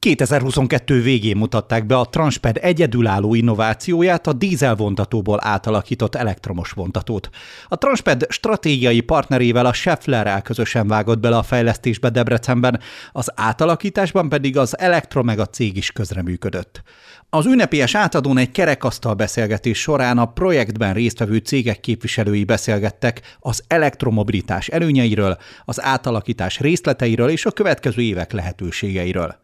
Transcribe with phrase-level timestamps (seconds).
[0.00, 7.30] 2022 végén mutatták be a Transped egyedülálló innovációját, a dízelvontatóból átalakított elektromos vontatót.
[7.68, 12.80] A Transped stratégiai partnerével a Schefflerrel közösen vágott bele a fejlesztésbe Debrecenben,
[13.12, 16.82] az átalakításban pedig az Elektromega cég is közreműködött.
[17.30, 24.68] Az ünnepélyes átadón egy kerekasztal beszélgetés során a projektben résztvevő cégek képviselői beszélgettek az elektromobilitás
[24.68, 29.38] előnyeiről, az átalakítás részleteiről és a következő évek lehetőségeiről.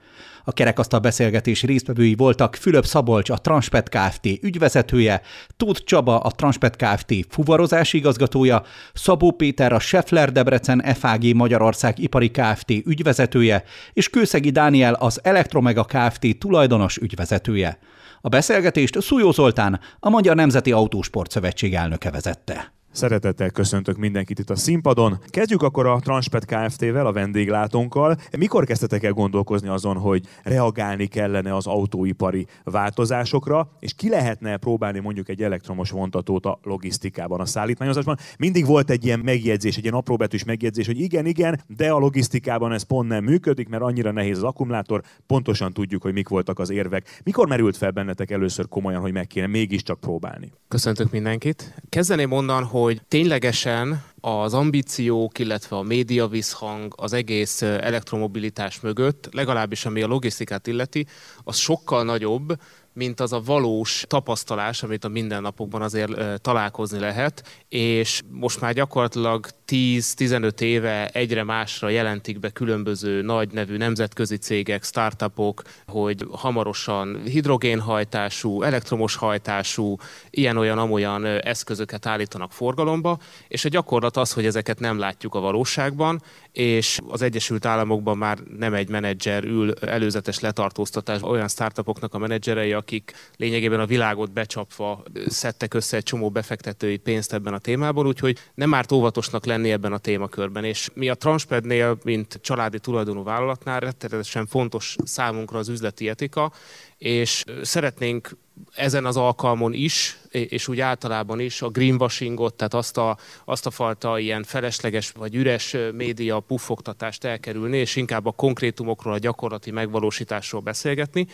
[0.48, 4.26] A kerekasztal beszélgetés résztvevői voltak Fülöp Szabolcs, a Transpet Kft.
[4.42, 5.20] ügyvezetője,
[5.56, 7.14] Tóth Csaba, a Transpet Kft.
[7.28, 12.70] fuvarozási igazgatója, Szabó Péter, a Scheffler Debrecen FAG Magyarország Ipari Kft.
[12.70, 16.38] ügyvezetője, és Kőszegi Dániel, az Elektromega Kft.
[16.38, 17.78] tulajdonos ügyvezetője.
[18.20, 22.72] A beszélgetést Szújó Zoltán, a Magyar Nemzeti Autósport Szövetség elnöke vezette.
[22.96, 25.18] Szeretettel köszöntök mindenkit itt a színpadon.
[25.26, 28.16] Kezdjük akkor a Transpet Kft-vel, a vendéglátónkkal.
[28.38, 34.98] Mikor kezdtetek el gondolkozni azon, hogy reagálni kellene az autóipari változásokra, és ki lehetne próbálni
[34.98, 38.16] mondjuk egy elektromos vontatót a logisztikában, a szállítmányozásban?
[38.38, 42.72] Mindig volt egy ilyen megjegyzés, egy ilyen apróbetűs megjegyzés, hogy igen, igen, de a logisztikában
[42.72, 46.70] ez pont nem működik, mert annyira nehéz az akkumulátor, pontosan tudjuk, hogy mik voltak az
[46.70, 47.20] érvek.
[47.24, 50.52] Mikor merült fel bennetek először komolyan, hogy meg kéne mégiscsak próbálni?
[50.68, 51.74] Köszöntök mindenkit.
[51.88, 59.28] Kezdeném onnan, hogy hogy ténylegesen az ambíciók, illetve a média visszhang az egész elektromobilitás mögött,
[59.32, 61.06] legalábbis ami a logisztikát illeti,
[61.44, 62.60] az sokkal nagyobb,
[62.96, 69.46] mint az a valós tapasztalás, amit a mindennapokban azért találkozni lehet, és most már gyakorlatilag
[69.66, 78.62] 10-15 éve egyre másra jelentik be különböző nagy nevű nemzetközi cégek, startupok, hogy hamarosan hidrogénhajtású,
[78.62, 79.96] elektromos hajtású,
[80.30, 86.98] ilyen-olyan-amolyan eszközöket állítanak forgalomba, és a gyakorlat az, hogy ezeket nem látjuk a valóságban, és
[87.08, 93.12] az Egyesült Államokban már nem egy menedzser ül előzetes letartóztatás olyan startupoknak a menedzserei, akik
[93.36, 98.74] lényegében a világot becsapva szedtek össze egy csomó befektetői pénzt ebben a témában, úgyhogy nem
[98.74, 100.64] árt óvatosnak lenni ebben a témakörben.
[100.64, 106.52] És mi a Transpednél, mint családi tulajdonú vállalatnál rettenetesen fontos számunkra az üzleti etika,
[106.98, 108.36] és szeretnénk
[108.74, 113.70] ezen az alkalmon is, és úgy általában is a greenwashingot, tehát azt a, azt a
[113.70, 120.60] fajta ilyen felesleges vagy üres média puffogtatást elkerülni, és inkább a konkrétumokról, a gyakorlati megvalósításról
[120.60, 121.26] beszélgetni.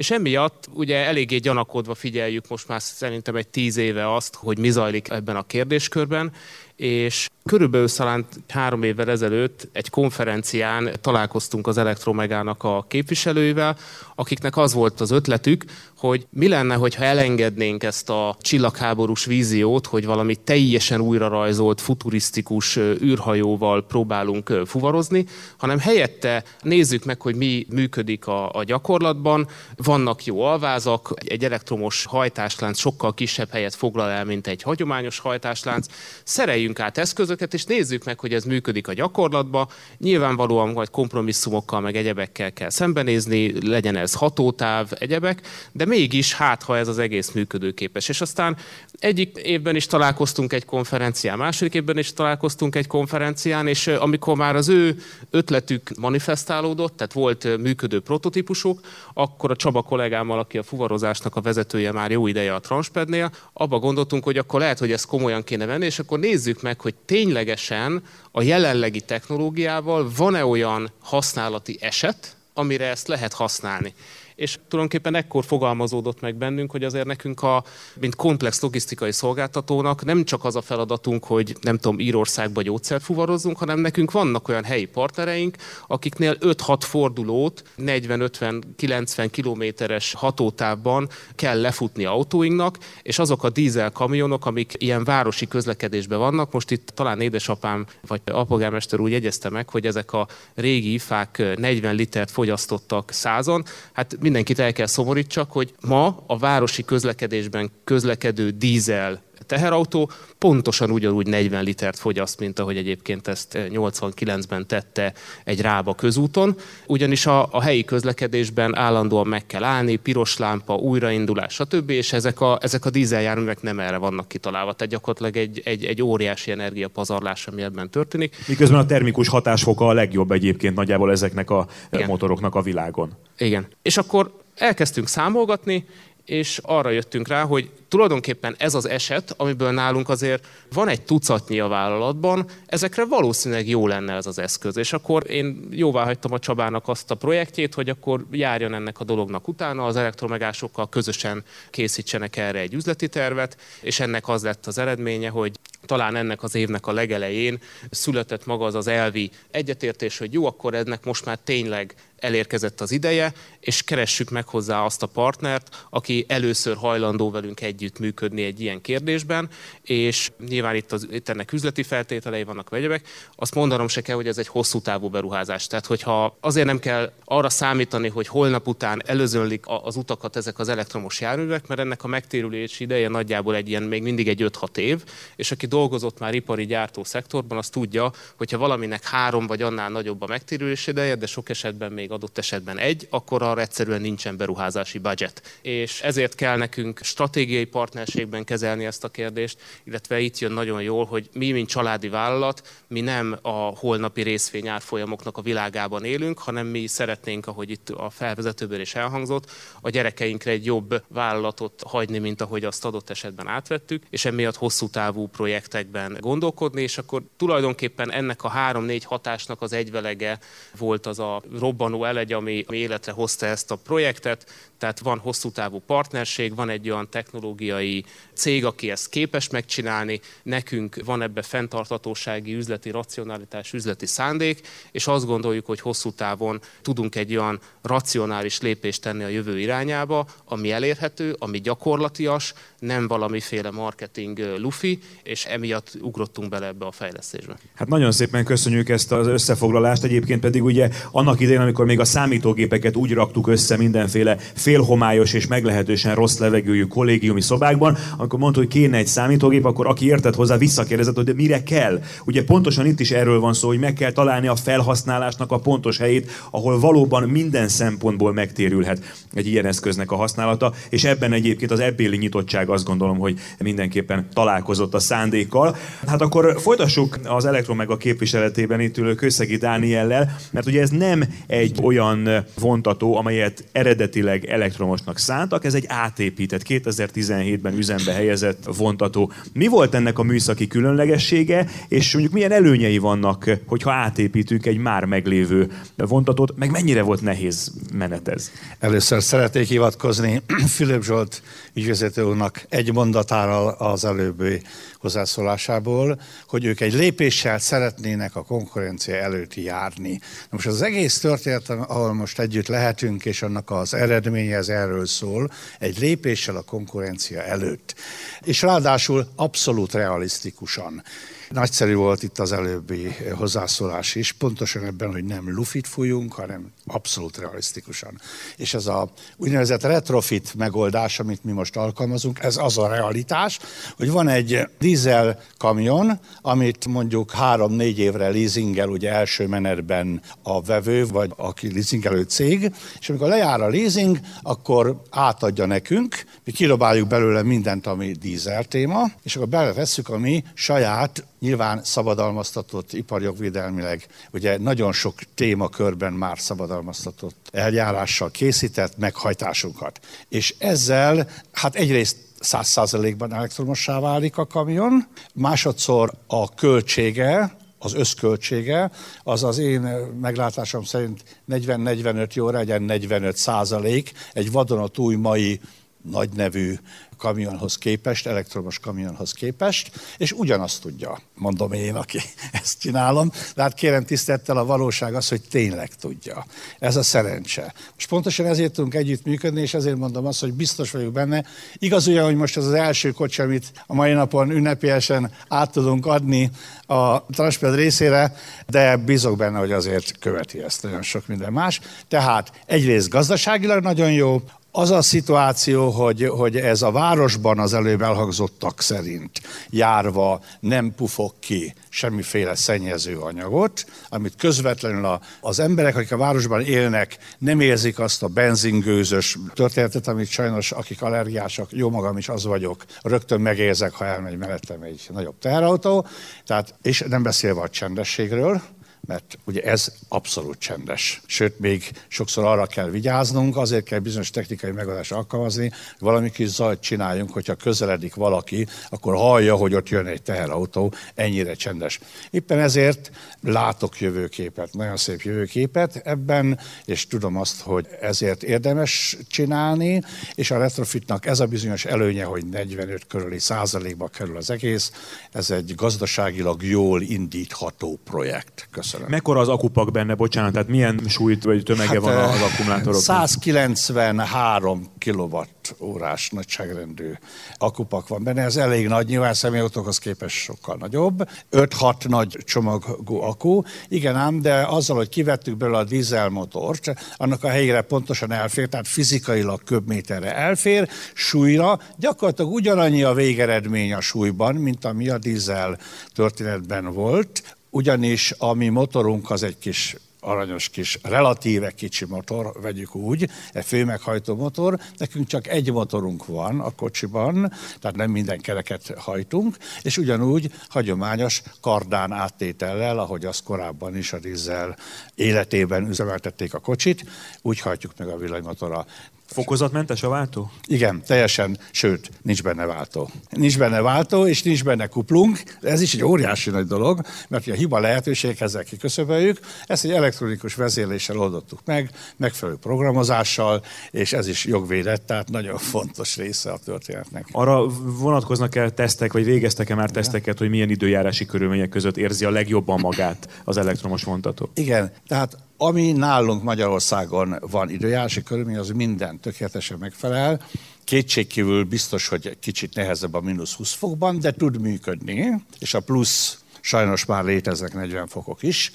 [0.00, 4.70] És emiatt ugye eléggé gyanakodva figyeljük most már szerintem egy tíz éve azt, hogy mi
[4.70, 6.32] zajlik ebben a kérdéskörben,
[6.76, 13.76] és körülbelül talán három évvel ezelőtt egy konferencián találkoztunk az Elektromegának a képviselőivel,
[14.14, 15.64] akiknek az volt az ötletük,
[15.96, 22.76] hogy mi lenne, hogyha elengednénk ezt a csillagháborús víziót, hogy valami teljesen újra rajzolt, futurisztikus
[22.76, 25.26] űrhajóval próbálunk fuvarozni,
[25.56, 29.48] hanem helyette nézzük meg, hogy mi működik a, a gyakorlatban.
[29.76, 35.86] Vannak jó alvázak, egy elektromos hajtáslánc sokkal kisebb helyet foglal el, mint egy hagyományos hajtáslánc.
[36.24, 39.68] Szereljünk át eszközöket, és nézzük meg, hogy ez működik a gyakorlatban.
[39.98, 45.40] Nyilvánvalóan vagy kompromisszumokkal, meg egyebekkel kell szembenézni, legyen ez hatótáv, egyebek,
[45.72, 48.08] de mégis hát, ha ez az egész működőképes.
[48.08, 48.56] És aztán
[48.98, 54.56] egyik évben is találkoztunk egy konferencián, második évben is találkoztunk egy konferencián, és amikor már
[54.56, 58.80] az ő ötletük manifestálódott, tehát volt működő prototípusok,
[59.20, 63.78] akkor a Csaba kollégámmal, aki a fuvarozásnak a vezetője már jó ideje a Transpednél, abba
[63.78, 68.02] gondoltunk, hogy akkor lehet, hogy ezt komolyan kéne venni, és akkor nézzük meg, hogy ténylegesen
[68.30, 73.94] a jelenlegi technológiával van-e olyan használati eset, amire ezt lehet használni
[74.40, 77.64] és tulajdonképpen ekkor fogalmazódott meg bennünk, hogy azért nekünk, a,
[78.00, 83.58] mint komplex logisztikai szolgáltatónak nem csak az a feladatunk, hogy nem tudom, Írországba gyógyszert fuvarozzunk,
[83.58, 85.56] hanem nekünk vannak olyan helyi partnereink,
[85.86, 94.72] akiknél 5-6 fordulót 40-50-90 kilométeres hatótávban kell lefutni autóinknak, és azok a dízel kamionok, amik
[94.78, 100.12] ilyen városi közlekedésben vannak, most itt talán édesapám vagy apogármester úgy jegyezte meg, hogy ezek
[100.12, 106.38] a régi ifák 40 litert fogyasztottak százon, hát mindenkit el kell szomorítsak, hogy ma a
[106.38, 114.66] városi közlekedésben közlekedő dízel teherautó pontosan ugyanúgy 40 litert fogyaszt, mint ahogy egyébként ezt 89-ben
[114.66, 115.12] tette
[115.44, 116.54] egy rába közúton,
[116.86, 122.40] ugyanis a, a helyi közlekedésben állandóan meg kell állni, piros lámpa, újraindulás, stb., és ezek
[122.40, 127.46] a, ezek a dízeljárművek nem erre vannak kitalálva, tehát gyakorlatilag egy, egy, egy óriási energiapazarlás,
[127.46, 128.36] ami ebben történik.
[128.46, 132.08] Miközben a termikus hatásfoka a legjobb egyébként nagyjából ezeknek a Igen.
[132.08, 133.12] motoroknak a világon.
[133.38, 133.66] Igen.
[133.82, 135.86] És akkor elkezdtünk számolgatni,
[136.24, 141.60] és arra jöttünk rá, hogy tulajdonképpen ez az eset, amiből nálunk azért van egy tucatnyi
[141.60, 144.76] a vállalatban, ezekre valószínűleg jó lenne ez az eszköz.
[144.76, 149.04] És akkor én jóvá hagytam a Csabának azt a projektjét, hogy akkor járjon ennek a
[149.04, 154.78] dolognak utána, az elektromegásokkal közösen készítsenek erre egy üzleti tervet, és ennek az lett az
[154.78, 155.52] eredménye, hogy
[155.86, 157.60] talán ennek az évnek a legelején
[157.90, 162.90] született maga az az elvi egyetértés, hogy jó, akkor ennek most már tényleg elérkezett az
[162.90, 168.60] ideje, és keressük meg hozzá azt a partnert, aki először hajlandó velünk együtt működni egy
[168.60, 169.48] ilyen kérdésben,
[169.82, 173.08] és nyilván itt, az, itt ennek üzleti feltételei vannak vegyebek.
[173.34, 175.66] Azt mondanom se kell, hogy ez egy hosszú távú beruházás.
[175.66, 180.68] Tehát, hogyha azért nem kell arra számítani, hogy holnap után előzönlik az utakat ezek az
[180.68, 185.04] elektromos járművek, mert ennek a megtérülés ideje nagyjából egy ilyen még mindig egy 5-6 év,
[185.36, 190.22] és aki dolgozott már ipari gyártó szektorban, az tudja, hogyha valaminek három vagy annál nagyobb
[190.22, 194.98] a megtérülés ideje, de sok esetben még adott esetben egy, akkor arra egyszerűen nincsen beruházási
[194.98, 195.58] budget.
[195.62, 201.04] És ezért kell nekünk stratégiai partnerségben kezelni ezt a kérdést, illetve itt jön nagyon jól,
[201.04, 206.86] hogy mi, mint családi vállalat, mi nem a holnapi részvényárfolyamoknak a világában élünk, hanem mi
[206.86, 209.50] szeretnénk, ahogy itt a felvezetőből is elhangzott,
[209.80, 214.88] a gyerekeinkre egy jobb vállalatot hagyni, mint ahogy azt adott esetben átvettük, és emiatt hosszú
[214.88, 220.38] távú projektekben gondolkodni, és akkor tulajdonképpen ennek a három-négy hatásnak az egyvelege
[220.78, 225.50] volt az a robbanó elegy, ami, ami életre hozta ezt a projektet, tehát van hosszú
[225.50, 228.04] távú partnerség, van egy olyan technológiai
[228.34, 234.60] cég, aki ezt képes megcsinálni, nekünk van ebbe fenntartatósági, üzleti racionalitás, üzleti szándék,
[234.92, 240.26] és azt gondoljuk, hogy hosszú távon tudunk egy olyan racionális lépést tenni a jövő irányába,
[240.44, 247.58] ami elérhető, ami gyakorlatias, nem valamiféle marketing lufi, és emiatt ugrottunk bele ebbe a fejlesztésbe.
[247.74, 252.04] Hát nagyon szépen köszönjük ezt az összefoglalást, egyébként pedig ugye annak idején, amikor még a
[252.04, 254.38] számítógépeket úgy raktuk össze mindenféle
[254.70, 260.06] félhomályos és meglehetősen rossz levegőjű kollégiumi szobákban, amikor mondta, hogy kéne egy számítógép, akkor aki
[260.06, 262.02] értett hozzá, visszakérdezett, hogy de mire kell.
[262.24, 265.98] Ugye pontosan itt is erről van szó, hogy meg kell találni a felhasználásnak a pontos
[265.98, 271.80] helyét, ahol valóban minden szempontból megtérülhet egy ilyen eszköznek a használata, és ebben egyébként az
[271.80, 275.76] ebbéli nyitottság azt gondolom, hogy mindenképpen találkozott a szándékkal.
[276.06, 281.78] Hát akkor folytassuk az Elektromega képviseletében itt ülő Köszegi Dániellel, mert ugye ez nem egy
[281.82, 289.32] olyan vontató, amelyet eredetileg elektromosnak szántak, ez egy átépített, 2017-ben üzembe helyezett vontató.
[289.52, 295.04] Mi volt ennek a műszaki különlegessége, és mondjuk milyen előnyei vannak, hogyha átépítünk egy már
[295.04, 298.50] meglévő vontatót, meg mennyire volt nehéz menet ez?
[298.78, 300.42] Először szeretnék hivatkozni
[300.76, 301.42] Fülöp Zsolt
[301.74, 304.62] ügyvezető úrnak egy mondatára az előbbi
[305.00, 310.20] hozzászólásából, hogy ők egy lépéssel szeretnének a konkurencia előtt járni.
[310.50, 315.50] Most az egész történet, ahol most együtt lehetünk, és annak az eredménye ez erről szól,
[315.78, 317.94] egy lépéssel a konkurencia előtt.
[318.40, 321.02] És ráadásul abszolút realisztikusan.
[321.50, 327.38] Nagyszerű volt itt az előbbi hozzászólás is, pontosan ebben, hogy nem lufit fújunk, hanem abszolút
[327.38, 328.20] realisztikusan.
[328.56, 333.58] És ez a úgynevezett retrofit megoldás, amit mi most alkalmazunk, ez az a realitás,
[333.96, 341.06] hogy van egy dízel kamion, amit mondjuk három-négy évre leasingel, ugye első menetben a vevő,
[341.06, 347.42] vagy aki leasingelő cég, és amikor lejár a leasing, akkor átadja nekünk, mi kirobáljuk belőle
[347.42, 354.92] mindent, ami dízel téma, és akkor belevesszük a mi saját nyilván szabadalmaztatott iparjogvédelmileg, ugye nagyon
[354.92, 360.00] sok témakörben már szabadalmaztatott eljárással készített meghajtásunkat.
[360.28, 368.90] És ezzel, hát egyrészt száz százalékban elektromossá válik a kamion, másodszor a költsége, az összköltsége,
[369.22, 369.80] az az én
[370.20, 375.60] meglátásom szerint 40-45 jóra, egy 45 százalék egy vadonatúj mai
[376.02, 376.74] nagynevű
[377.20, 382.20] kamionhoz képest, elektromos kamionhoz képest, és ugyanazt tudja, mondom én, aki
[382.62, 386.46] ezt csinálom, de hát kérem tisztettel a valóság az, hogy tényleg tudja.
[386.78, 387.74] Ez a szerencse.
[387.96, 391.44] És pontosan ezért tudunk együtt működni, és ezért mondom azt, hogy biztos vagyok benne.
[391.74, 396.06] Igaz ugyan, hogy most ez az első kocsi, amit a mai napon ünnepélyesen át tudunk
[396.06, 396.50] adni
[396.86, 398.34] a Transped részére,
[398.66, 401.80] de bízok benne, hogy azért követi ezt nagyon sok minden más.
[402.08, 408.02] Tehát egyrészt gazdaságilag nagyon jó, az a szituáció, hogy, hogy ez a városban az előbb
[408.02, 416.12] elhangzottak szerint járva nem pufog ki semmiféle szennyező anyagot, amit közvetlenül a, az emberek, akik
[416.12, 422.18] a városban élnek, nem érzik azt a benzingőzös történetet, amit sajnos akik allergiások, jó magam
[422.18, 426.06] is az vagyok, rögtön megérzek, ha elmegy mellettem egy nagyobb teherautó,
[426.46, 428.62] tehát, és nem beszélve a csendességről,
[429.10, 431.22] mert ugye ez abszolút csendes.
[431.26, 436.48] Sőt, még sokszor arra kell vigyáznunk, azért kell bizonyos technikai megoldást alkalmazni, hogy valami kis
[436.48, 441.98] zajt csináljunk, hogyha közeledik valaki, akkor hallja, hogy ott jön egy teherautó, ennyire csendes.
[442.30, 450.02] Éppen ezért látok jövőképet, nagyon szép jövőképet ebben, és tudom azt, hogy ezért érdemes csinálni,
[450.34, 454.92] és a retrofitnak ez a bizonyos előnye, hogy 45 körüli százalékba kerül az egész,
[455.32, 458.68] ez egy gazdaságilag jól indítható projekt.
[458.70, 458.99] Köszönöm.
[459.08, 463.02] Mekkora az akupak benne, bocsánat, tehát milyen súlyt vagy tömege hát, van az akkumulátoroknak?
[463.02, 467.12] 193 kilowatt órás nagyságrendű
[467.58, 471.28] akupak van benne, ez elég nagy, nyilván személyautókhoz képest sokkal nagyobb.
[471.50, 477.48] 5-6 nagy csomagú akku, igen ám, de azzal, hogy kivettük belőle a dízelmotort, annak a
[477.48, 484.84] helyére pontosan elfér, tehát fizikailag köbméterre elfér, súlyra, gyakorlatilag ugyanannyi a végeredmény a súlyban, mint
[484.84, 485.78] ami a dízel
[486.14, 492.94] történetben volt, ugyanis a mi motorunk az egy kis aranyos kis, relatíve kicsi motor, vegyük
[492.94, 494.78] úgy, egy főmeghajtó motor.
[494.96, 501.42] Nekünk csak egy motorunk van a kocsiban, tehát nem minden kereket hajtunk, és ugyanúgy hagyományos
[501.60, 504.76] kardán áttétellel, ahogy az korábban is a dízel
[505.14, 507.04] életében üzemeltették a kocsit,
[507.42, 508.86] úgy hajtjuk meg a villanymotora.
[509.32, 510.50] Fokozatmentes a váltó?
[510.66, 513.10] Igen, teljesen, sőt, nincs benne váltó.
[513.30, 515.42] Nincs benne váltó, és nincs benne kuplunk.
[515.60, 519.40] Ez is egy óriási nagy dolog, mert a hiba lehetőség ezzel kiköszöböljük.
[519.66, 526.16] Ezt egy elektronikus vezérléssel oldottuk meg, megfelelő programozással, és ez is jogvédett, tehát nagyon fontos
[526.16, 527.26] része a történetnek.
[527.32, 532.80] Arra vonatkoznak-e tesztek, vagy végeztek-e már teszteket, hogy milyen időjárási körülmények között érzi a legjobban
[532.80, 534.50] magát az elektromos vontató?
[534.54, 540.40] Igen, tehát ami nálunk Magyarországon van időjárási körülmény, az minden tökéletesen megfelel.
[540.84, 546.38] Kétségkívül biztos, hogy kicsit nehezebb a mínusz 20 fokban, de tud működni, és a plusz
[546.60, 548.72] sajnos már léteznek 40 fokok is,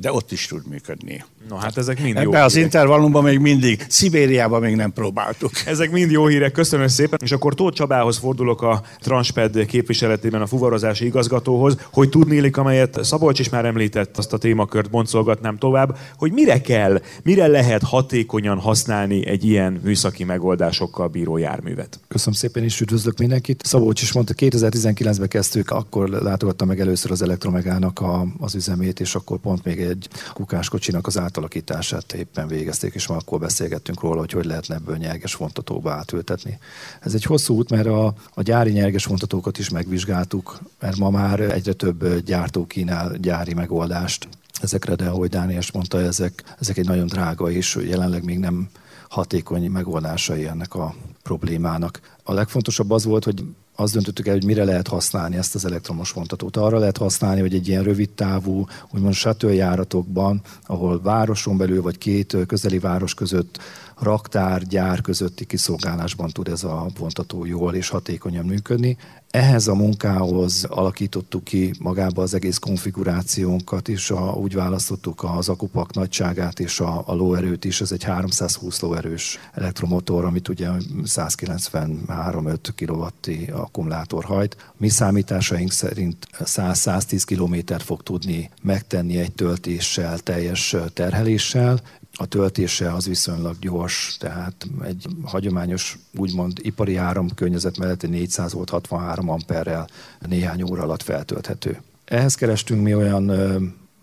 [0.00, 1.24] de ott is tud működni.
[1.48, 2.64] No, hát ezek mind Ebben jó az hírek.
[2.64, 5.50] intervallumban még mindig, Szibériában még nem próbáltuk.
[5.66, 7.18] Ezek mind jó hírek, köszönöm szépen.
[7.22, 13.38] És akkor Tóth Csabához fordulok a Transped képviseletében a fuvarozási igazgatóhoz, hogy tudnélik, amelyet Szabolcs
[13.38, 19.26] is már említett, azt a témakört boncolgatnám tovább, hogy mire kell, mire lehet hatékonyan használni
[19.26, 22.00] egy ilyen műszaki megoldásokkal bíró járművet.
[22.08, 23.62] Köszönöm szépen, és üdvözlök mindenkit.
[23.66, 29.14] Szabolcs is mondta, 2019-ben kezdtük, akkor látogattam meg először az elektromegának a, az üzemét, és
[29.14, 34.32] akkor pont még egy kukáskocsinak az átalakítását éppen végezték, és már akkor beszélgettünk róla, hogy
[34.32, 36.58] hogy lehetne ebből nyerges vontatóba átültetni.
[37.00, 41.40] Ez egy hosszú út, mert a, a gyári nyerges vontatókat is megvizsgáltuk, mert ma már
[41.40, 44.28] egyre több gyártó kínál gyári megoldást
[44.62, 48.68] ezekre, de ahogy Dániel is mondta, ezek, ezek egy nagyon drága és jelenleg még nem
[49.08, 52.00] hatékony megoldásai ennek a problémának.
[52.22, 53.44] A legfontosabb az volt, hogy
[53.76, 56.56] azt döntöttük el, hogy mire lehet használni ezt az elektromos vontatót.
[56.56, 62.36] Arra lehet használni, hogy egy ilyen rövid távú, úgymond járatokban, ahol városon belül vagy két
[62.46, 63.58] közeli város között
[64.00, 68.96] raktár, gyár közötti kiszolgálásban tud ez a vontató jól és hatékonyan működni.
[69.30, 75.94] Ehhez a munkához alakítottuk ki magába az egész konfigurációnkat is, a, úgy választottuk az akupak
[75.94, 77.80] nagyságát és a, a lóerőt is.
[77.80, 80.68] Ez egy 320 lóerős elektromotor, amit ugye
[81.04, 83.04] 193-5 kW
[83.52, 84.56] akkumulátor hajt.
[84.76, 91.80] Mi számításaink szerint 100-110 kilométert fog tudni megtenni egy töltéssel, teljes terheléssel,
[92.18, 98.70] a töltése az viszonylag gyors, tehát egy hagyományos, úgymond ipari áram környezet mellett 400 volt
[98.70, 99.88] 63 amperrel
[100.28, 101.82] néhány óra alatt feltölthető.
[102.04, 103.30] Ehhez kerestünk mi olyan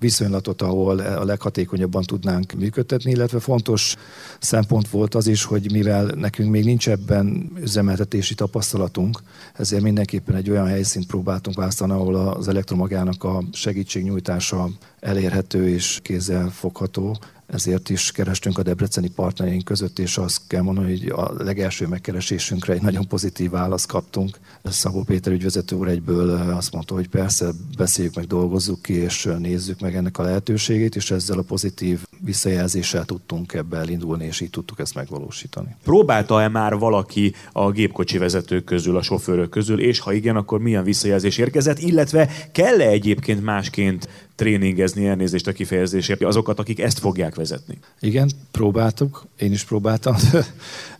[0.03, 3.95] viszonylatot, ahol a leghatékonyabban tudnánk működtetni, illetve fontos
[4.39, 9.19] szempont volt az is, hogy mivel nekünk még nincs ebben üzemeltetési tapasztalatunk,
[9.53, 16.49] ezért mindenképpen egy olyan helyszínt próbáltunk választani, ahol az elektromagának a segítségnyújtása elérhető és kézzel
[16.49, 21.87] fogható, ezért is kerestünk a debreceni partnereink között, és azt kell mondani, hogy a legelső
[21.87, 24.39] megkeresésünkre egy nagyon pozitív választ kaptunk.
[24.63, 29.79] Szabó Péter ügyvezető úr egyből azt mondta, hogy persze beszéljük meg, dolgozzuk ki, és nézzük
[29.79, 34.79] meg ennek a lehetőségét, és ezzel a pozitív visszajelzéssel tudtunk ebbe elindulni, és így tudtuk
[34.79, 35.75] ezt megvalósítani.
[35.83, 40.83] Próbálta-e már valaki a gépkocsi vezetők közül, a sofőrök közül, és ha igen, akkor milyen
[40.83, 47.77] visszajelzés érkezett, illetve kell-e egyébként másként tréningezni, elnézést a kifejezésért, azokat, akik ezt fogják vezetni?
[47.99, 50.15] Igen, próbáltuk, én is próbáltam.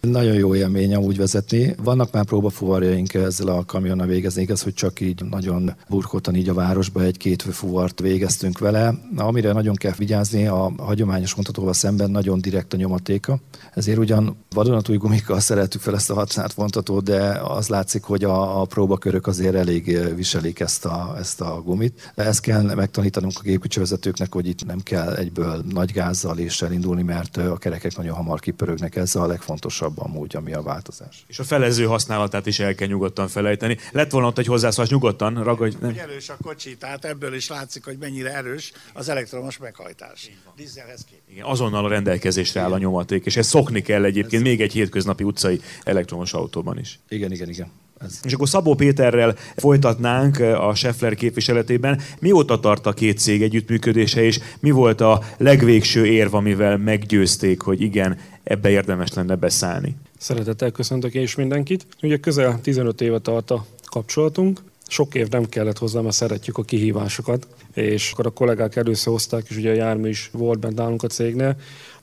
[0.01, 1.75] Nagyon jó élmény úgy vezetni.
[1.83, 6.53] Vannak már próbafuvarjaink ezzel a kamionnal végezni, igaz, hogy csak így nagyon burkoltan így a
[6.53, 8.93] városba egy-két fuvart végeztünk vele.
[9.15, 13.39] Amire nagyon kell vigyázni, a hagyományos vontatóval szemben nagyon direkt a nyomatéka.
[13.73, 18.61] Ezért ugyan vadonatúj gumikkal szerettük fel ezt a használt vontatót, de az látszik, hogy a,
[18.61, 22.11] a próbakörök azért elég viselik ezt a, ezt a gumit.
[22.15, 27.03] Ezt kell megtanítani bizonyítanunk a gépkocsivezetőknek, hogy itt nem kell egyből nagy gázzal és elindulni,
[27.03, 28.95] mert a kerekek nagyon hamar kipörögnek.
[28.95, 31.23] Ez a legfontosabb amúgy, ami a változás.
[31.27, 33.77] És a felező használatát is el kell nyugodtan felejteni.
[33.91, 35.75] Lett volna ott egy hozzászólás nyugodtan, ragadj.
[35.79, 35.89] Nem.
[35.89, 40.29] Hogy erős a kocsi, tehát ebből is látszik, hogy mennyire erős az elektromos meghajtás.
[40.55, 44.49] Dízelhez Igen, azonnal a rendelkezésre áll a nyomaték, és ezt szokni kell egyébként ez...
[44.49, 46.99] még egy hétköznapi utcai elektromos autóban is.
[47.09, 47.82] Igen, igen, igen.
[47.99, 48.19] Ez.
[48.23, 52.01] És akkor Szabó Péterrel folytatnánk a Scheffler képviseletében.
[52.19, 57.81] Mióta tart a két cég együttműködése, és mi volt a legvégső érv, amivel meggyőzték, hogy
[57.81, 59.95] igen, ebbe érdemes lenne beszállni?
[60.17, 61.85] Szeretettel köszöntök én is mindenkit.
[62.01, 64.61] Ugye közel 15 éve tart a kapcsolatunk.
[64.87, 69.45] Sok év nem kellett hozzá, mert szeretjük a kihívásokat, és akkor a kollégák először hozták,
[69.49, 71.55] és ugye a jármű is volt bent nálunk a cégnél,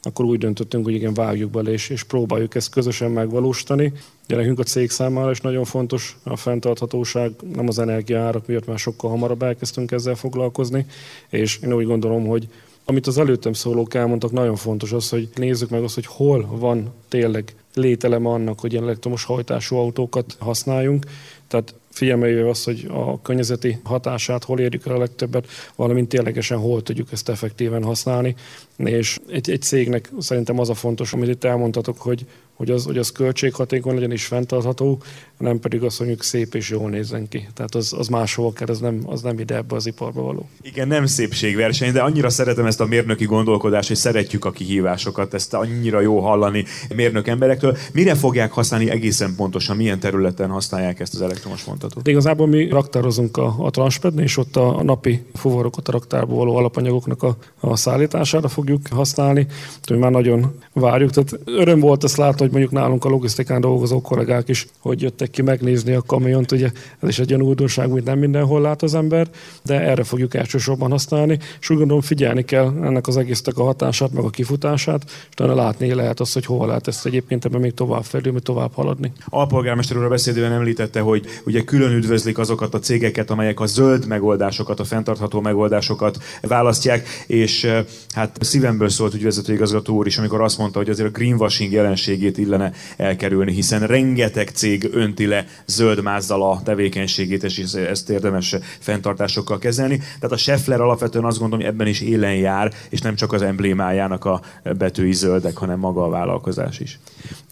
[0.02, 3.92] akkor úgy döntöttünk, hogy igen, vágjuk bele, és, és próbáljuk ezt közösen megvalósítani.
[4.30, 8.78] Ugye nekünk a cég számára is nagyon fontos a fenntarthatóság, nem az energiaárak miatt már
[8.78, 10.86] sokkal hamarabb elkezdtünk ezzel foglalkozni,
[11.28, 12.48] és én úgy gondolom, hogy
[12.84, 16.92] amit az előttem szólók elmondtak, nagyon fontos az, hogy nézzük meg azt, hogy hol van
[17.08, 21.06] tényleg lételem annak, hogy ilyen elektromos hajtású autókat használjunk.
[21.48, 25.46] Tehát figyelme azt, hogy a környezeti hatását hol érjük el a legtöbbet,
[25.76, 28.36] valamint ténylegesen hol tudjuk ezt effektíven használni.
[28.84, 32.26] És egy, egy cégnek szerintem az a fontos, amit itt elmondtatok, hogy
[32.60, 35.02] hogy az, hogy az költséghatékony legyen és fenntartható,
[35.38, 37.48] nem pedig azt mondjuk szép és jól nézzen ki.
[37.54, 40.48] Tehát az, az máshol kell, az nem, az nem ide ebbe az iparba való.
[40.62, 45.54] Igen, nem szépségverseny, de annyira szeretem ezt a mérnöki gondolkodást, hogy szeretjük a kihívásokat, ezt
[45.54, 47.76] annyira jó hallani mérnök emberektől.
[47.92, 52.06] Mire fogják használni egészen pontosan, milyen területen használják ezt az elektromos vontatót?
[52.06, 56.56] Igazából mi raktározunk a, a transpednél, és ott a, a napi fuvarokat a raktárból való
[56.56, 59.46] alapanyagoknak a, a szállítására fogjuk használni.
[59.80, 61.10] Úgyhogy már nagyon várjuk.
[61.10, 65.30] Tehát öröm volt ezt látni, hogy mondjuk nálunk a logisztikán dolgozó kollégák is, hogy jöttek
[65.30, 68.94] ki megnézni a kamiont, ugye ez is egy olyan újdonság, mint nem mindenhol lát az
[68.94, 69.28] ember,
[69.64, 74.12] de erre fogjuk elsősorban használni, és úgy gondolom figyelni kell ennek az egésznek a hatását,
[74.12, 77.74] meg a kifutását, és utána látni lehet azt, hogy hol lehet ezt egyébként ebben még
[77.74, 79.12] tovább felülni, tovább haladni.
[79.28, 84.06] Alpolgármester úr a beszédében említette, hogy ugye külön üdvözlik azokat a cégeket, amelyek a zöld
[84.06, 87.72] megoldásokat, a fenntartható megoldásokat választják, és
[88.14, 92.38] hát szívemből szólt ügyvezető igazgató úr is, amikor azt mondta, hogy azért a greenwashing jelenségét
[92.38, 99.58] illene elkerülni, hiszen rengeteg cég önti le zöld mázzal a tevékenységét, és ezt érdemes fenntartásokkal
[99.58, 99.96] kezelni.
[99.96, 103.42] Tehát a Scheffler alapvetően azt gondolom, hogy ebben is élen jár, és nem csak az
[103.42, 104.40] emblémájának a
[104.78, 106.98] betűi zöldek, hanem maga a vállalkozás is.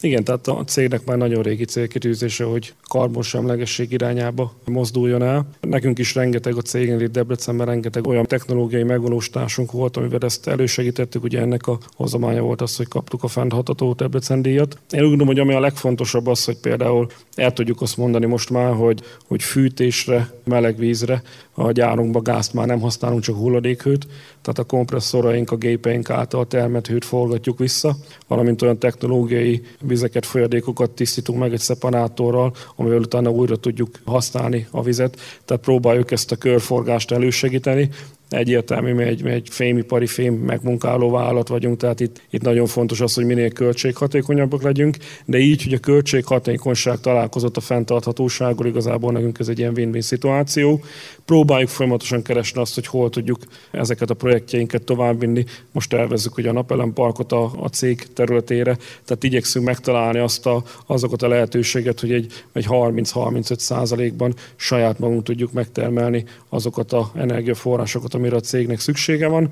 [0.00, 5.46] Igen, tehát a cégnek már nagyon régi célkitűzése, hogy karbonsemlegesség irányába mozduljon el.
[5.60, 11.22] Nekünk is rengeteg a cégnél itt Debrecenben rengeteg olyan technológiai megvalósításunk volt, amivel ezt elősegítettük.
[11.22, 14.78] Ugye ennek a hozománya volt az, hogy kaptuk a fenntartható Debrecen díjat.
[14.90, 17.06] Én úgy gondolom, hogy ami a legfontosabb az, hogy például
[17.38, 21.22] el tudjuk azt mondani most már, hogy, hogy fűtésre, meleg vízre
[21.54, 24.06] a gyárunkba gázt már nem használunk, csak hulladékhőt,
[24.42, 27.96] tehát a kompresszoraink, a gépeink által termelt hőt forgatjuk vissza,
[28.26, 34.82] valamint olyan technológiai vizeket, folyadékokat tisztítunk meg egy szeparátorral, amivel utána újra tudjuk használni a
[34.82, 37.90] vizet, tehát próbáljuk ezt a körforgást elősegíteni,
[38.28, 43.00] egyértelmű, mi egy, mi egy fémipari, fém megmunkáló vállalat vagyunk, tehát itt, itt nagyon fontos
[43.00, 49.38] az, hogy minél költséghatékonyabbak legyünk, de így, hogy a költséghatékonyság találkozott a fenntarthatósággal, igazából nekünk
[49.38, 50.80] ez egy ilyen win-win szituáció.
[51.24, 53.38] Próbáljuk folyamatosan keresni azt, hogy hol tudjuk
[53.70, 55.44] ezeket a projektjeinket továbbvinni.
[55.72, 61.22] Most tervezzük, hogy a napelemparkot a, a cég területére, tehát igyekszünk megtalálni azt a, azokat
[61.22, 68.36] a lehetőséget, hogy egy, egy 30-35 százalékban saját magunk tudjuk megtermelni azokat a energiaforrásokat, amire
[68.36, 69.50] a cégnek szüksége van.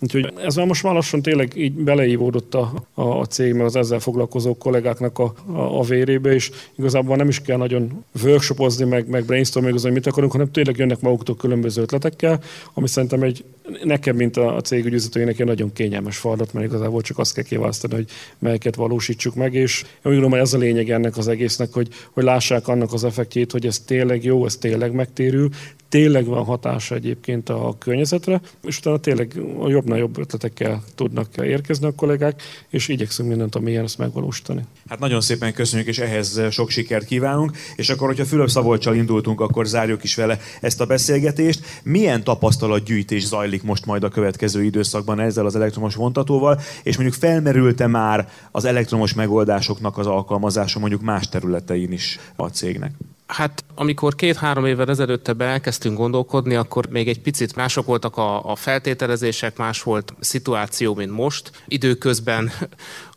[0.00, 3.98] Úgyhogy ez már most már lassan tényleg így beleívódott a, a cég, meg az ezzel
[3.98, 9.24] foglalkozó kollégáknak a, a, a vérébe, és igazából nem is kell nagyon workshopozni, meg, meg
[9.24, 12.40] brainstorming, hogy mit akarunk, hanem tényleg jönnek maguktól különböző ötletekkel,
[12.74, 13.44] ami szerintem egy
[13.84, 17.44] nekem, mint a, a cég ügyvezetőjének egy nagyon kényelmes feladat, mert igazából csak azt kell
[17.44, 21.28] kiválasztani, hogy melyiket valósítsuk meg, és én úgy gondolom, hogy ez a lényeg ennek az
[21.28, 25.48] egésznek, hogy, hogy lássák annak az effektjét, hogy ez tényleg jó, ez tényleg megtérül,
[25.88, 31.86] tényleg van hatása egyébként a környezetre, és utána tényleg a jobbnál jobb ötletekkel tudnak érkezni
[31.86, 34.62] a kollégák, és igyekszünk mindent, amilyen ezt megvalósítani.
[34.88, 37.56] Hát nagyon szépen köszönjük, és ehhez sok sikert kívánunk.
[37.76, 41.80] És akkor, hogyha Fülöp Szabolcsal indultunk, akkor zárjuk is vele ezt a beszélgetést.
[41.82, 47.86] Milyen tapasztalatgyűjtés zajlik most majd a következő időszakban ezzel az elektromos vontatóval, és mondjuk felmerülte
[47.86, 52.92] már az elektromos megoldásoknak az alkalmazása mondjuk más területein is a cégnek?
[53.26, 58.50] Hát amikor két-három évvel ezelőtt ebben elkezdtünk gondolkodni, akkor még egy picit mások voltak a,
[58.50, 61.50] a feltételezések, más volt a szituáció, mint most.
[61.66, 62.50] Időközben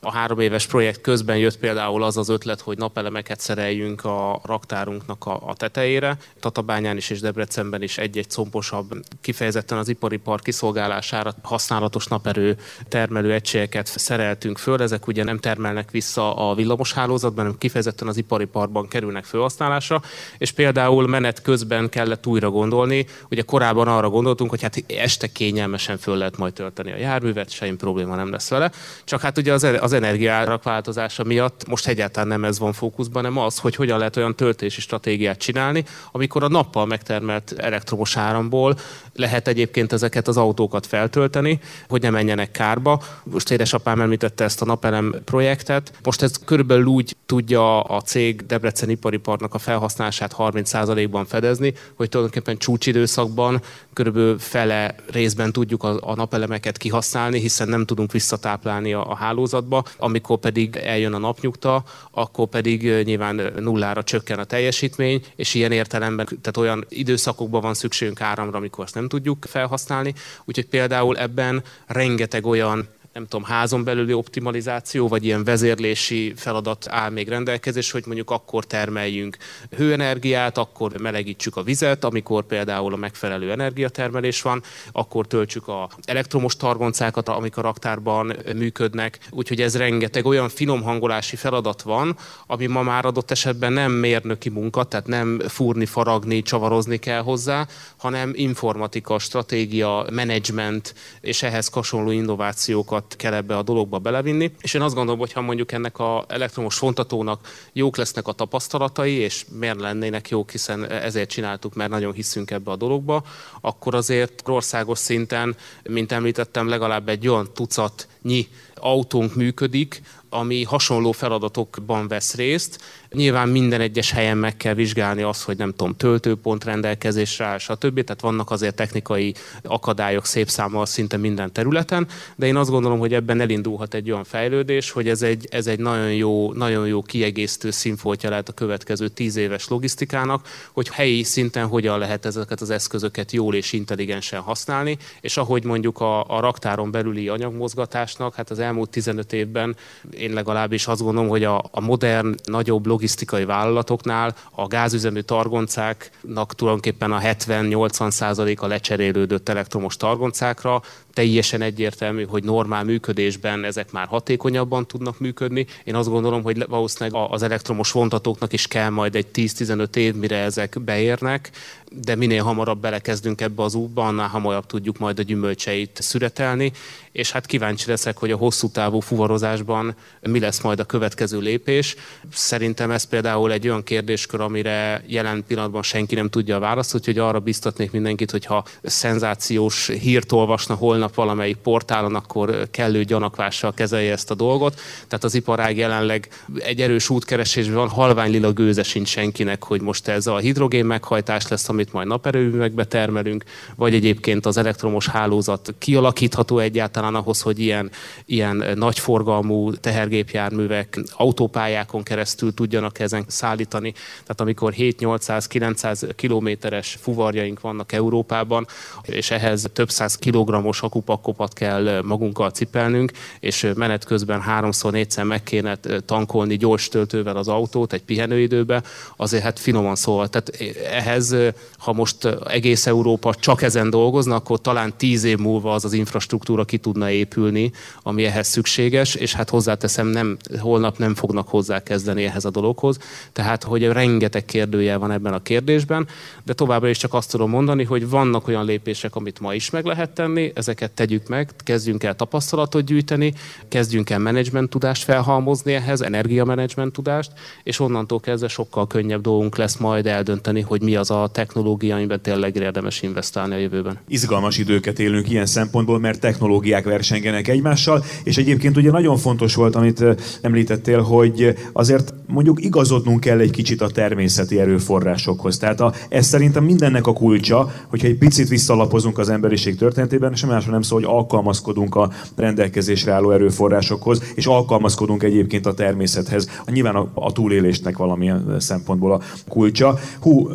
[0.02, 5.26] A három éves projekt közben jött például az az ötlet, hogy napelemeket szereljünk a raktárunknak
[5.26, 6.18] a, a tetejére.
[6.40, 8.92] Tatabányán is és Debrecenben is egy-egy composabb,
[9.22, 14.82] kifejezetten az ipari park kiszolgálására használatos naperő termelő egységeket szereltünk föl.
[14.82, 20.02] Ezek ugye nem termelnek vissza a villamos hálózatban, hanem kifejezetten az ipari parkban kerülnek felhasználásra,
[20.38, 23.06] és például menet közben kellett újra gondolni.
[23.30, 27.76] Ugye korábban arra gondoltunk, hogy hát este kényelmesen föl lehet majd tölteni a járművet, semmi
[27.76, 28.72] probléma nem lesz vele.
[29.04, 33.44] Csak hát ugye az, az energiárak változása miatt most egyáltalán nem ez van fókuszban, hanem
[33.44, 38.76] az, hogy hogyan lehet olyan töltési stratégiát csinálni, amikor a nappal megtermelt elektromos áramból
[39.20, 43.02] lehet egyébként ezeket az autókat feltölteni, hogy ne menjenek kárba.
[43.24, 45.92] Most édesapám említette ezt a napelem projektet.
[46.04, 52.58] Most ez körülbelül úgy tudja a cég Debrecen ipariparnak a felhasználását 30%-ban fedezni, hogy tulajdonképpen
[52.58, 53.62] csúcsidőszakban
[53.94, 59.84] körülbelül fele részben tudjuk a, a napelemeket kihasználni, hiszen nem tudunk visszatáplálni a, a hálózatba.
[59.98, 66.26] Amikor pedig eljön a napnyugta, akkor pedig nyilván nullára csökken a teljesítmény, és ilyen értelemben,
[66.26, 70.14] tehát olyan időszakokban van szükségünk áramra, amikor azt nem tudjuk felhasználni.
[70.46, 77.10] Úgyhogy például ebben rengeteg olyan nem tudom, házon belüli optimalizáció, vagy ilyen vezérlési feladat áll
[77.10, 79.38] még rendelkezés, hogy mondjuk akkor termeljünk
[79.76, 86.56] hőenergiát, akkor melegítsük a vizet, amikor például a megfelelő energiatermelés van, akkor töltsük a elektromos
[86.56, 89.20] targoncákat, amik a raktárban működnek.
[89.30, 92.18] Úgyhogy ez rengeteg olyan finom hangolási feladat van,
[92.48, 97.68] ami ma már adott esetben nem mérnöki munka, tehát nem fúrni, faragni, csavarozni kell hozzá,
[97.98, 104.52] hanem informatika, stratégia, menedzsment és ehhez hasonló innovációkat kell ebbe a dologba belevinni.
[104.62, 109.14] És én azt gondolom, hogy ha mondjuk ennek a elektromos fontatónak jók lesznek a tapasztalatai,
[109.14, 113.24] és miért lennének jók, hiszen ezért csináltuk, mert nagyon hiszünk ebbe a dologba,
[113.62, 122.08] akkor azért országos szinten, mint említettem, legalább egy olyan tucatnyi autónk működik, ami hasonló feladatokban
[122.08, 122.80] vesz részt.
[123.12, 128.04] Nyilván minden egyes helyen meg kell vizsgálni azt, hogy nem tudom, töltőpont rendelkezésre áll, stb.
[128.04, 133.14] Tehát vannak azért technikai akadályok szép számmal szinte minden területen, de én azt gondolom, hogy
[133.14, 137.72] ebben elindulhat egy olyan fejlődés, hogy ez egy, ez egy nagyon, jó, nagyon jó kiegészítő
[137.72, 143.32] színfoltja lehet a következő tíz éves logisztikának, hogy helyi szinten hogyan lehet ezeket az eszközöket
[143.32, 148.90] jól és intelligensen használni, és ahogy mondjuk a, a raktáron belüli anyagmozgatásnak, hát az elmúlt
[148.90, 149.76] 15 évben
[150.20, 157.12] én legalábbis azt gondolom, hogy a, a modern, nagyobb logisztikai vállalatoknál a gázüzemű targoncáknak tulajdonképpen
[157.12, 160.82] a 70-80 százaléka lecserélődött elektromos targoncákra,
[161.20, 165.66] teljesen egyértelmű, hogy normál működésben ezek már hatékonyabban tudnak működni.
[165.84, 170.38] Én azt gondolom, hogy valószínűleg az elektromos vontatóknak is kell majd egy 10-15 év, mire
[170.38, 171.50] ezek beérnek,
[171.92, 176.72] de minél hamarabb belekezdünk ebbe az útba, annál hamarabb tudjuk majd a gyümölcseit szüretelni,
[177.12, 181.96] és hát kíváncsi leszek, hogy a hosszú távú fuvarozásban mi lesz majd a következő lépés.
[182.32, 187.18] Szerintem ez például egy olyan kérdéskör, amire jelen pillanatban senki nem tudja a választ, úgyhogy
[187.18, 194.32] arra biztatnék mindenkit, hogyha szenzációs hírt olvasna holnap valamelyik portálon, akkor kellő gyanakvással kezelje ezt
[194.32, 194.80] a dolgot.
[195.08, 200.08] Tehát az iparág jelenleg egy erős útkeresésben van, halvány lila gőze sincs senkinek, hogy most
[200.08, 203.44] ez a hidrogén meghajtás lesz, amit majd naperőművekbe termelünk,
[203.76, 207.92] vagy egyébként az elektromos hálózat kialakítható egyáltalán ahhoz, hogy ilyen,
[208.26, 213.92] ilyen nagyforgalmú tehergépjárművek autópályákon keresztül tudjanak ezen szállítani.
[213.92, 218.68] Tehát amikor 7-800-900 kilométeres fuvarjaink vannak Európában,
[219.04, 225.44] és ehhez több száz kilogrammos akupakopat kell magunkkal cipelnünk, és menet közben háromszor, négyszer meg
[225.44, 228.84] kéne tankolni gyors töltővel az autót egy pihenőidőbe,
[229.16, 230.28] azért hát finoman szóval.
[230.28, 231.36] Tehát ehhez
[231.80, 236.64] ha most egész Európa csak ezen dolgozna, akkor talán tíz év múlva az az infrastruktúra
[236.64, 237.72] ki tudna épülni,
[238.04, 242.98] ami ehhez szükséges, és hát hozzáteszem, nem, holnap nem fognak hozzákezdeni ehhez a dologhoz.
[243.34, 246.08] Tehát, hogy rengeteg kérdője van ebben a kérdésben,
[246.44, 249.86] de továbbra is csak azt tudom mondani, hogy vannak olyan lépések, amit ma is meg
[249.86, 253.34] lehet tenni, ezeket tegyük meg, kezdjünk el tapasztalatot gyűjteni,
[253.68, 257.32] kezdjünk el menedzsment tudást felhalmozni ehhez, energiamenedzsment tudást,
[257.64, 262.22] és onnantól kezdve sokkal könnyebb dolgunk lesz majd eldönteni, hogy mi az a technológia, amiben
[262.22, 263.98] tényleg érdemes investálni a jövőben.
[264.08, 269.76] Izgalmas időket élünk ilyen szempontból, mert technológiák versengenek egymással, és egyébként ugye nagyon fontos volt,
[269.76, 270.04] amit
[270.42, 275.58] említettél, hogy azért mondjuk igazodnunk kell egy kicsit a természeti erőforrásokhoz.
[275.58, 280.50] Tehát a, ez szerintem mindennek a kulcsa, hogyha egy picit visszalapozunk az emberiség történetében, sem
[280.50, 286.50] másról nem szó, hogy alkalmazkodunk a rendelkezésre álló erőforrásokhoz, és alkalmazkodunk egyébként a természethez.
[286.66, 290.00] Nyilván a, a túlélésnek valamilyen szempontból a kulcsa.
[290.20, 290.50] Hú,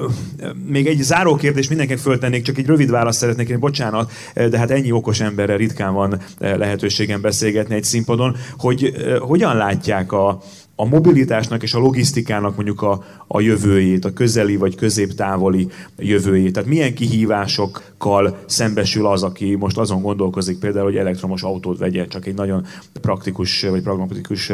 [0.67, 4.71] még egy záró kérdés mindenkinek föltennék, csak egy rövid választ szeretnék én, bocsánat, de hát
[4.71, 10.43] ennyi okos emberrel ritkán van lehetőségem beszélgetni egy színpadon, hogy hogyan látják a,
[10.77, 16.53] a mobilitásnak és a logisztikának mondjuk a, a jövőjét, a közeli vagy középtávoli jövőjét.
[16.53, 22.27] Tehát milyen kihívásokkal szembesül az, aki most azon gondolkozik például, hogy elektromos autót vegyen, csak
[22.27, 22.67] egy nagyon
[23.01, 24.53] praktikus vagy pragmatikus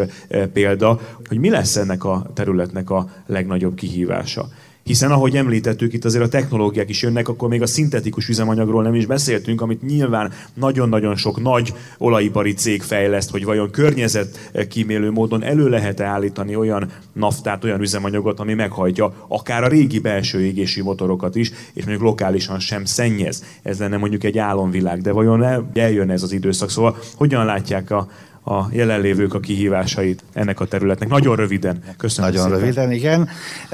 [0.52, 4.48] példa, hogy mi lesz ennek a területnek a legnagyobb kihívása.
[4.90, 8.94] Hiszen ahogy említettük, itt azért a technológiák is jönnek, akkor még a szintetikus üzemanyagról nem
[8.94, 15.42] is beszéltünk, amit nyilván nagyon-nagyon sok nagy olajipari cég fejleszt, hogy vajon környezet kímélő módon
[15.42, 21.36] elő lehet-e állítani olyan naftát, olyan üzemanyagot, ami meghajtja akár a régi belső égési motorokat
[21.36, 23.44] is, és mondjuk lokálisan sem szennyez.
[23.62, 26.70] Ez lenne mondjuk egy álomvilág, de vajon eljön ez az időszak?
[26.70, 28.08] Szóval hogyan látják a,
[28.44, 31.08] a jelenlévők a kihívásait ennek a területnek.
[31.08, 31.82] Nagyon röviden.
[31.96, 32.60] Köszönöm Nagyon szépen.
[32.60, 33.28] röviden, igen.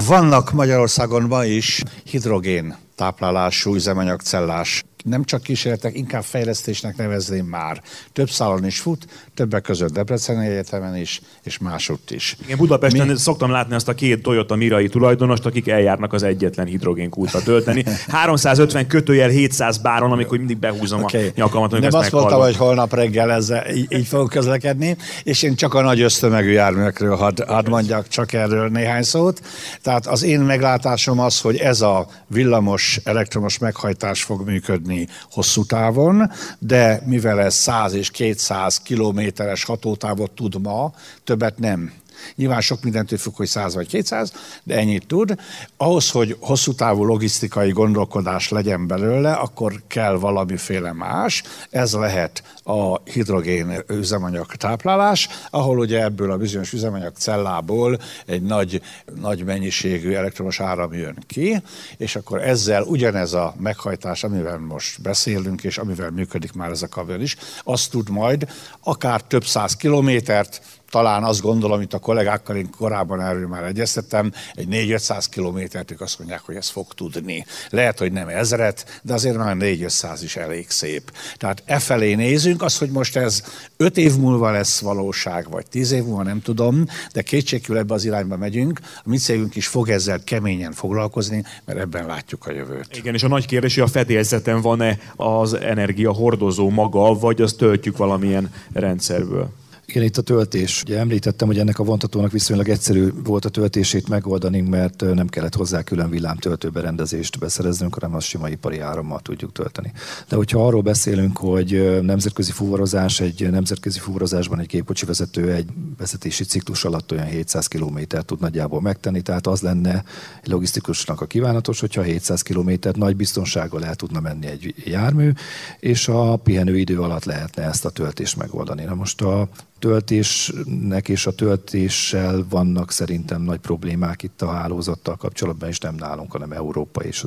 [0.07, 7.81] Vannak Magyarországon ma is hidrogén táplálású üzemanyagcellás nem csak kísérletek, inkább fejlesztésnek nevezném már.
[8.13, 12.37] Több szálon is fut, többek között Debrecen Egyetemen is, és másutt is.
[12.43, 13.17] Igen, Budapesten Mi...
[13.17, 17.83] szoktam látni azt a két Toyota Mirai tulajdonost, akik eljárnak az egyetlen hidrogénkútra tölteni.
[18.07, 21.27] 350 kötőjel 700 báron, amikor mindig behúzom okay.
[21.27, 21.71] a nyakamat.
[21.71, 25.81] Nem azt mondtam, hogy holnap reggel ezzel így, így fogok közlekedni, és én csak a
[25.81, 29.41] nagy ösztömegű járművekről hadd had mondjak csak erről néhány szót.
[29.81, 35.65] Tehát az én meglátásom az, hogy ez a villamos, elektromos meghajtás fog működni működni hosszú
[35.65, 40.91] távon, de mivel ez 100 és 200 kilométeres hatótávot tud ma,
[41.23, 41.93] többet nem
[42.35, 44.31] Nyilván sok mindentől függ, hogy 100 vagy 200,
[44.63, 45.35] de ennyit tud.
[45.77, 51.43] Ahhoz, hogy hosszú távú logisztikai gondolkodás legyen belőle, akkor kell valamiféle más.
[51.69, 58.81] Ez lehet a hidrogén üzemanyag táplálás, ahol ugye ebből a bizonyos üzemanyag cellából egy nagy,
[59.19, 61.61] nagy mennyiségű elektromos áram jön ki,
[61.97, 66.87] és akkor ezzel ugyanez a meghajtás, amivel most beszélünk, és amivel működik már ez a
[66.87, 68.47] kabel is, azt tud majd
[68.83, 74.31] akár több száz kilométert, talán azt gondolom, amit a kollégákkal én korábban erről már egyeztettem,
[74.53, 77.45] egy 4-500 kilométert ők azt mondják, hogy ez fog tudni.
[77.69, 81.11] Lehet, hogy nem ezret, de azért már 4-500 is elég szép.
[81.37, 83.43] Tehát e felé nézünk, az, hogy most ez
[83.77, 88.05] 5 év múlva lesz valóság, vagy 10 év múlva, nem tudom, de kétségkül ebbe az
[88.05, 88.79] irányba megyünk.
[88.83, 92.97] A mi cégünk is fog ezzel keményen foglalkozni, mert ebben látjuk a jövőt.
[92.97, 97.57] Igen, és a nagy kérdés, hogy a fedélzeten van-e az energia hordozó maga, vagy azt
[97.57, 99.49] töltjük valamilyen rendszerből?
[99.89, 100.83] Igen, itt a töltés.
[100.83, 105.55] Ugye említettem, hogy ennek a vontatónak viszonylag egyszerű volt a töltését megoldani, mert nem kellett
[105.55, 109.91] hozzá külön villámtöltő berendezést beszereznünk, hanem azt sima ipari árammal tudjuk tölteni.
[110.29, 116.43] De hogyha arról beszélünk, hogy nemzetközi fuvarozás, egy nemzetközi fuvarozásban egy gépkocsi vezető egy vezetési
[116.43, 120.03] ciklus alatt olyan 700 km tud nagyjából megtenni, tehát az lenne
[120.43, 125.31] egy logisztikusnak a kívánatos, hogyha 700 km nagy biztonsággal el tudna menni egy jármű,
[125.79, 128.83] és a pihenő idő alatt lehetne ezt a töltést megoldani.
[128.83, 135.69] Na most a töltésnek és a töltéssel vannak szerintem nagy problémák itt a hálózattal kapcsolatban,
[135.69, 137.25] és nem nálunk, hanem Európa és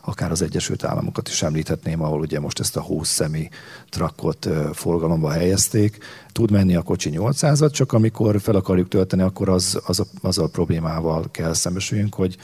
[0.00, 3.48] akár az Egyesült Államokat is említhetném, ahol ugye most ezt a 20 szemi
[3.88, 5.98] trakot forgalomba helyezték.
[6.32, 10.38] Tud menni a kocsi 800 csak amikor fel akarjuk tölteni, akkor az, az, a, az
[10.38, 12.36] a problémával kell szembesüljünk, hogy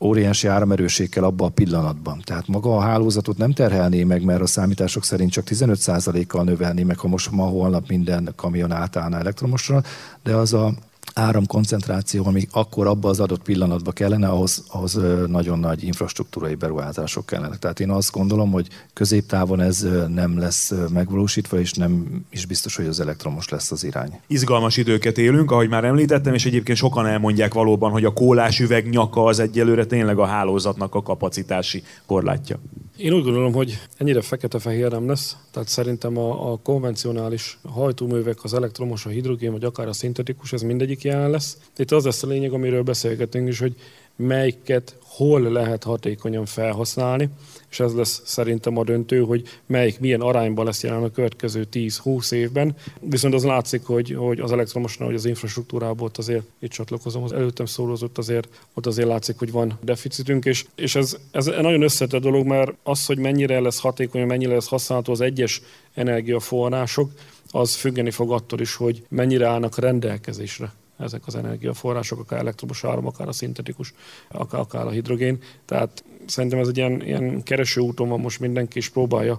[0.00, 2.20] óriási áramerőség abban a pillanatban.
[2.24, 6.98] Tehát maga a hálózatot nem terhelné meg, mert a számítások szerint csak 15%-kal növelné meg,
[6.98, 9.82] ha most ma holnap minden kamion átállna elektromosra,
[10.22, 10.72] de az a
[11.18, 17.56] áramkoncentráció, ami akkor abban az adott pillanatban kellene, ahhoz, ahhoz nagyon nagy infrastruktúrai beruházások kellene.
[17.56, 22.86] Tehát én azt gondolom, hogy középtávon ez nem lesz megvalósítva, és nem is biztos, hogy
[22.86, 24.20] az elektromos lesz az irány.
[24.26, 28.88] Izgalmas időket élünk, ahogy már említettem, és egyébként sokan elmondják valóban, hogy a kólás üveg
[28.88, 32.58] nyaka az egyelőre tényleg a hálózatnak a kapacitási korlátja.
[32.98, 38.54] Én úgy gondolom, hogy ennyire fekete-fehér nem lesz, tehát szerintem a, a konvencionális hajtóművek, az
[38.54, 41.58] elektromos, a hidrogén, vagy akár a szintetikus, ez mindegyik jelen lesz.
[41.76, 43.74] Itt az lesz a lényeg, amiről beszélgetünk is, hogy
[44.16, 47.28] melyiket hol lehet hatékonyan felhasználni,
[47.70, 52.32] és ez lesz szerintem a döntő, hogy melyik milyen arányban lesz jelen a következő 10-20
[52.32, 52.76] évben.
[53.00, 57.32] Viszont az látszik, hogy, hogy az elektromosnál, hogy az infrastruktúrában ott azért, itt csatlakozom, az
[57.32, 62.22] előttem szólózott azért, ott azért látszik, hogy van deficitünk, és, és ez, ez nagyon összetett
[62.22, 65.62] dolog, mert az, hogy mennyire lesz hatékony, mennyire lesz használható az egyes
[65.94, 67.10] energiaforrások,
[67.50, 73.06] az függeni fog attól is, hogy mennyire állnak rendelkezésre ezek az energiaforrások, akár elektromos áram,
[73.06, 73.94] akár a szintetikus,
[74.28, 75.38] akár, akár a hidrogén.
[75.64, 79.38] Tehát szerintem ez egy ilyen, ilyen kereső úton van most mindenki, és próbálja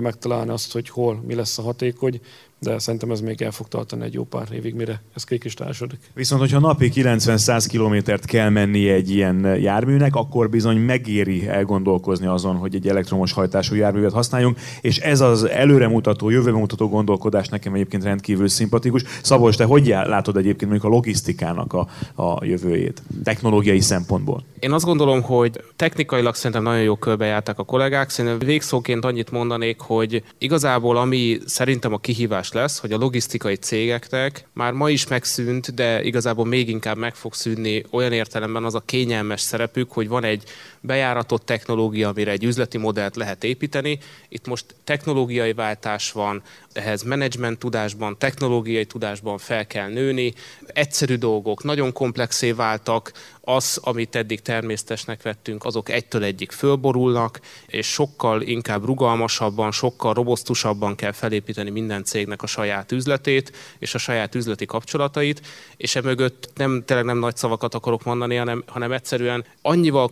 [0.00, 2.20] megtalálni azt, hogy hol, mi lesz a hatékony,
[2.60, 5.98] de szerintem ez még el fog tartani egy jó pár évig, mire ez kikistályosodik.
[6.14, 12.56] Viszont, hogyha napi 90-100 kilométert kell menni egy ilyen járműnek, akkor bizony megéri elgondolkozni azon,
[12.56, 18.02] hogy egy elektromos hajtású járművet használjunk, és ez az előremutató, jövőbe mutató gondolkodás nekem egyébként
[18.02, 19.02] rendkívül szimpatikus.
[19.22, 21.88] Szabolcs, te hogy látod egyébként mondjuk a logisztikának a,
[22.22, 24.44] a jövőjét, technológiai szempontból?
[24.58, 28.10] Én azt gondolom, hogy technikailag szerintem nagyon jó körbejártak a kollégák.
[28.10, 34.48] Szerintem végszóként annyit mondanék, hogy igazából ami szerintem a kihívás lesz, hogy a logisztikai cégeknek
[34.52, 38.82] már ma is megszűnt, de igazából még inkább meg fog szűnni olyan értelemben az a
[38.84, 40.42] kényelmes szerepük, hogy van egy
[40.80, 43.98] bejáratott technológia, amire egy üzleti modellt lehet építeni.
[44.28, 50.34] Itt most technológiai váltás van, ehhez menedzsment tudásban, technológiai tudásban fel kell nőni.
[50.66, 53.12] Egyszerű dolgok nagyon komplexé váltak,
[53.48, 60.94] az, amit eddig természetesnek vettünk, azok egytől egyik fölborulnak, és sokkal inkább rugalmasabban, sokkal robosztusabban
[60.94, 66.82] kell felépíteni minden cégnek a saját üzletét és a saját üzleti kapcsolatait, és emögött nem,
[66.86, 70.08] tényleg nem nagy szavakat akarok mondani, hanem, hanem egyszerűen annyival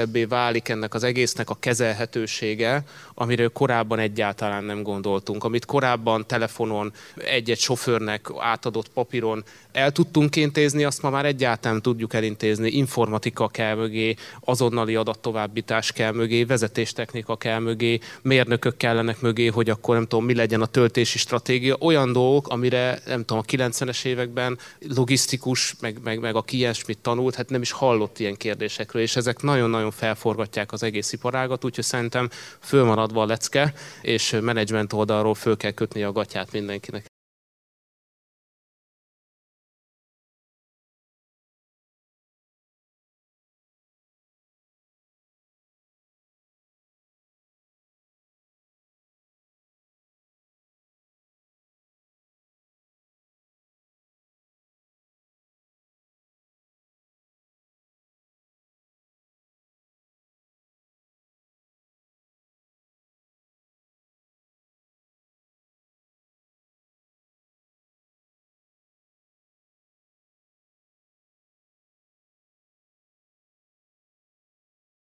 [0.00, 2.84] komplexebbé válik ennek az egésznek a kezelhetősége,
[3.14, 10.84] amiről korábban egyáltalán nem gondoltunk, amit korábban telefonon egy-egy sofőrnek átadott papíron el tudtunk intézni,
[10.84, 12.70] azt ma már egyáltalán tudjuk elintézni.
[12.70, 19.94] Informatika kell mögé, azonnali adattovábbítás kell mögé, vezetéstechnika kell mögé, mérnökök kellenek mögé, hogy akkor
[19.94, 21.76] nem tudom, mi legyen a töltési stratégia.
[21.80, 24.58] Olyan dolgok, amire nem tudom, a 90-es években
[24.94, 29.42] logisztikus, meg, meg, meg a ilyesmit tanult, hát nem is hallott ilyen kérdésekről, és ezek
[29.42, 32.28] nagyon-nagyon felforgatják az egész iparágat, úgyhogy szerintem
[32.60, 37.09] fölmaradva a lecke, és menedzsment oldalról föl kell kötni a gatyát mindenkinek.